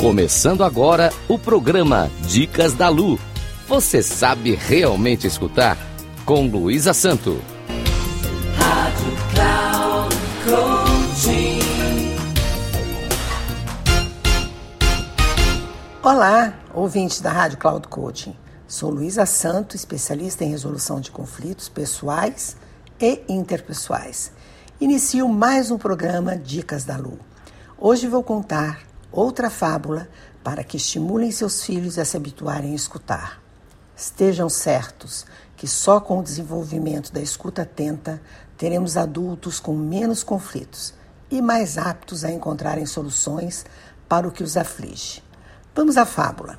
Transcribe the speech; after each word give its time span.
Começando 0.00 0.62
agora 0.62 1.12
o 1.26 1.36
programa 1.36 2.08
Dicas 2.28 2.72
da 2.72 2.88
Lu. 2.88 3.18
Você 3.66 4.00
sabe 4.00 4.54
realmente 4.54 5.26
escutar? 5.26 5.76
Com 6.24 6.46
Luísa 6.46 6.94
Santo. 6.94 7.42
Rádio 8.56 9.16
Cloud 9.34 10.16
Coaching. 10.44 11.58
Olá, 16.00 16.54
ouvintes 16.72 17.20
da 17.20 17.32
Rádio 17.32 17.58
Cloud 17.58 17.88
Coaching. 17.88 18.36
Sou 18.68 18.90
Luísa 18.90 19.26
Santo, 19.26 19.74
especialista 19.74 20.44
em 20.44 20.50
resolução 20.50 21.00
de 21.00 21.10
conflitos 21.10 21.68
pessoais 21.68 22.56
e 23.00 23.20
interpessoais. 23.28 24.30
Inicio 24.80 25.28
mais 25.28 25.72
um 25.72 25.76
programa 25.76 26.36
Dicas 26.36 26.84
da 26.84 26.96
Lu. 26.96 27.18
Hoje 27.76 28.06
vou 28.06 28.22
contar 28.22 28.87
outra 29.10 29.50
fábula 29.50 30.08
para 30.42 30.64
que 30.64 30.76
estimulem 30.76 31.30
seus 31.30 31.62
filhos 31.62 31.98
a 31.98 32.04
se 32.04 32.16
habituarem 32.16 32.72
a 32.72 32.76
escutar. 32.76 33.40
Estejam 33.96 34.48
certos 34.48 35.26
que 35.56 35.66
só 35.66 36.00
com 36.00 36.20
o 36.20 36.22
desenvolvimento 36.22 37.12
da 37.12 37.20
escuta 37.20 37.62
atenta 37.62 38.22
teremos 38.56 38.96
adultos 38.96 39.58
com 39.58 39.74
menos 39.74 40.22
conflitos 40.22 40.94
e 41.30 41.42
mais 41.42 41.76
aptos 41.76 42.24
a 42.24 42.30
encontrarem 42.30 42.86
soluções 42.86 43.64
para 44.08 44.26
o 44.26 44.30
que 44.30 44.42
os 44.42 44.56
aflige. 44.56 45.22
Vamos 45.74 45.96
à 45.96 46.06
fábula. 46.06 46.58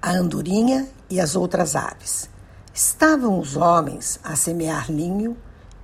A 0.00 0.12
andorinha 0.12 0.88
e 1.10 1.20
as 1.20 1.36
outras 1.36 1.76
aves. 1.76 2.30
Estavam 2.72 3.38
os 3.38 3.56
homens 3.56 4.18
a 4.24 4.34
semear 4.36 4.90
linho 4.90 5.36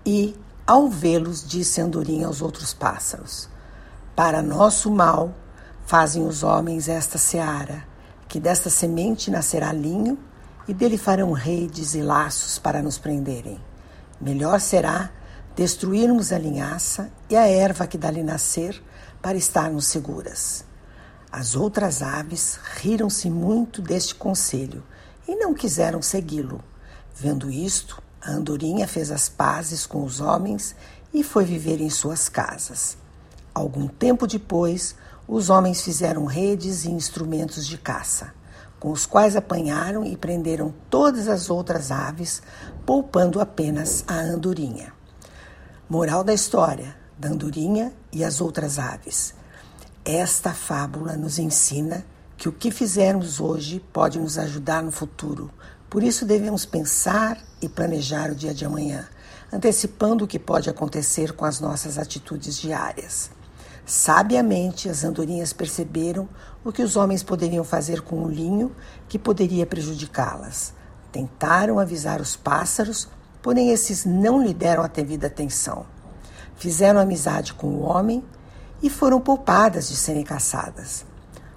e, 0.05 0.35
ao 0.67 0.89
vê-los, 0.89 1.47
disse 1.47 1.81
a 1.81 1.85
andorinha 1.85 2.27
aos 2.27 2.41
outros 2.41 2.73
pássaros: 2.73 3.49
Para 4.17 4.41
nosso 4.41 4.91
mal 4.91 5.35
fazem 5.85 6.27
os 6.27 6.43
homens 6.43 6.89
esta 6.89 7.19
seara, 7.19 7.87
que 8.27 8.41
desta 8.41 8.71
semente 8.71 9.31
nascerá 9.31 9.71
linho 9.75 10.19
e 10.67 10.73
dele 10.73 10.97
farão 10.97 11.33
redes 11.33 11.95
e 11.95 12.01
laços 12.01 12.59
para 12.59 12.81
nos 12.81 12.97
prenderem. 12.97 13.61
Melhor 14.19 14.59
será 14.59 15.11
destruirmos 15.55 16.33
a 16.33 16.39
linhaça 16.39 17.11
e 17.29 17.37
a 17.37 17.47
erva 17.47 17.87
que 17.87 17.99
dali 17.99 18.23
nascer 18.23 18.83
para 19.21 19.37
estarmos 19.37 19.85
seguras. 19.85 20.65
As 21.31 21.55
outras 21.55 22.03
aves 22.03 22.59
riram-se 22.77 23.29
muito 23.29 23.83
deste 23.83 24.15
conselho 24.15 24.83
e 25.29 25.37
não 25.37 25.53
quiseram 25.53 26.01
segui-lo. 26.01 26.65
Vendo 27.15 27.51
isto, 27.51 28.03
a 28.23 28.31
andorinha 28.31 28.89
fez 28.89 29.11
as 29.11 29.29
pazes 29.29 29.85
com 29.85 30.03
os 30.03 30.23
homens 30.23 30.75
e 31.13 31.23
foi 31.23 31.45
viver 31.45 31.83
em 31.83 31.91
suas 31.91 32.31
casas. 32.31 32.97
Algum 33.57 33.89
tempo 33.89 34.27
depois, 34.27 34.95
os 35.27 35.49
homens 35.49 35.81
fizeram 35.81 36.27
redes 36.27 36.85
e 36.85 36.91
instrumentos 36.91 37.67
de 37.67 37.79
caça, 37.79 38.35
com 38.79 38.93
os 38.93 39.07
quais 39.07 39.35
apanharam 39.35 40.05
e 40.05 40.15
prenderam 40.15 40.75
todas 40.91 41.27
as 41.27 41.49
outras 41.49 41.91
aves, 41.91 42.43
poupando 42.85 43.41
apenas 43.41 44.05
a 44.07 44.13
andorinha. 44.13 44.93
Moral 45.89 46.23
da 46.23 46.35
história: 46.35 46.95
da 47.19 47.31
andorinha 47.31 47.95
e 48.13 48.23
as 48.23 48.43
outras 48.43 48.79
aves. 48.79 49.33
Esta 50.05 50.53
fábula 50.53 51.17
nos 51.17 51.39
ensina 51.39 52.05
que 52.37 52.51
o 52.51 52.53
que 52.53 52.71
fizermos 52.71 53.41
hoje 53.41 53.83
pode 53.91 54.19
nos 54.19 54.37
ajudar 54.37 54.83
no 54.83 54.93
futuro. 54.93 55.51
Por 55.89 56.03
isso 56.03 56.27
devemos 56.27 56.67
pensar 56.67 57.39
e 57.63 57.71
planejar 57.71 58.31
o 58.31 58.35
dia 58.35 58.53
de 58.53 58.67
amanhã, 58.67 59.09
antecipando 59.51 60.27
o 60.27 60.29
que 60.29 60.39
pode 60.39 60.69
acontecer 60.69 61.33
com 61.33 61.47
as 61.47 61.59
nossas 61.59 61.97
atitudes 61.97 62.59
diárias. 62.59 63.31
Sabiamente, 63.87 64.89
as 64.89 65.05
andorinhas 65.05 65.53
perceberam 65.53 66.29
o 66.65 66.73
que 66.73 66.83
os 66.83 66.97
homens 66.97 67.23
poderiam 67.23 67.63
fazer 67.63 68.01
com 68.01 68.25
o 68.25 68.29
linho 68.29 68.75
que 69.09 69.17
poderia 69.17 69.65
prejudicá-las. 69.65 70.75
Tentaram 71.13 71.79
avisar 71.79 72.21
os 72.21 72.35
pássaros, 72.35 73.09
porém 73.41 73.71
esses 73.71 74.05
não 74.05 74.43
lhe 74.43 74.53
deram 74.53 74.83
a 74.83 74.89
devida 74.89 75.29
atenção. 75.29 75.87
Fizeram 76.57 76.99
amizade 76.99 77.55
com 77.55 77.69
o 77.69 77.83
homem 77.83 78.25
e 78.83 78.91
foram 78.91 79.21
poupadas 79.21 79.89
de 79.89 79.95
serem 79.95 80.25
caçadas. 80.25 81.07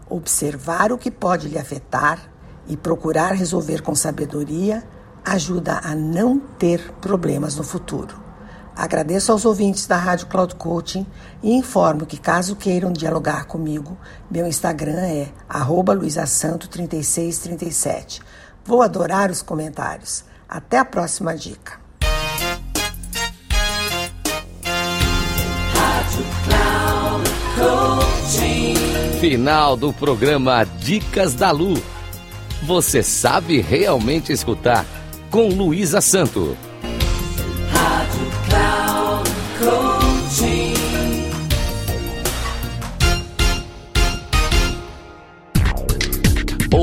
Observar 0.08 0.92
o 0.92 1.00
que 1.00 1.10
pode 1.10 1.48
lhe 1.48 1.58
afetar 1.58 2.32
e 2.68 2.78
procurar 2.78 3.34
resolver 3.34 3.82
com 3.82 3.96
sabedoria 3.96 4.84
ajuda 5.26 5.82
a 5.84 5.96
não 5.96 6.40
ter 6.40 6.92
problemas 7.02 7.56
no 7.56 7.64
futuro. 7.64 8.29
Agradeço 8.80 9.32
aos 9.34 9.44
ouvintes 9.44 9.86
da 9.86 9.98
Rádio 9.98 10.28
Cloud 10.28 10.56
Coaching 10.56 11.06
e 11.44 11.54
informo 11.54 12.06
que, 12.06 12.18
caso 12.18 12.56
queiram 12.56 12.94
dialogar 12.94 13.44
comigo, 13.44 13.98
meu 14.32 14.48
Instagram 14.48 15.02
é 15.02 15.28
luisasanto3637. 15.50 18.22
Vou 18.64 18.82
adorar 18.82 19.32
os 19.32 19.42
comentários. 19.42 20.24
Até 20.48 20.78
a 20.78 20.86
próxima 20.86 21.36
dica. 21.36 21.78
Final 29.20 29.76
do 29.76 29.92
programa 29.92 30.64
Dicas 30.64 31.34
da 31.34 31.52
Lu. 31.52 31.74
Você 32.64 33.04
sabe 33.04 33.60
realmente 33.60 34.32
escutar 34.32 34.86
com 35.30 35.50
Luísa 35.50 36.00
Santo. 36.00 36.56